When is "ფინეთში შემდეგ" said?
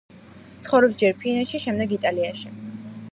1.21-1.95